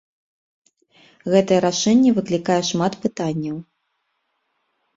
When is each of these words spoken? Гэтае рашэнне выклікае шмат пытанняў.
Гэтае 1.33 1.59
рашэнне 1.67 2.11
выклікае 2.17 2.57
шмат 2.73 2.93
пытанняў. 3.07 3.57